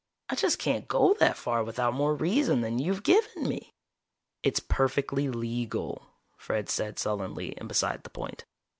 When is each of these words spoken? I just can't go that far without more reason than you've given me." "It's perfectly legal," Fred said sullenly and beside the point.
I 0.29 0.35
just 0.35 0.57
can't 0.57 0.87
go 0.87 1.13
that 1.19 1.37
far 1.37 1.63
without 1.63 1.93
more 1.93 2.15
reason 2.15 2.61
than 2.61 2.79
you've 2.79 3.03
given 3.03 3.47
me." 3.47 3.75
"It's 4.41 4.59
perfectly 4.59 5.29
legal," 5.29 6.07
Fred 6.39 6.69
said 6.69 6.97
sullenly 6.97 7.55
and 7.57 7.67
beside 7.67 8.01
the 8.01 8.09
point. 8.09 8.45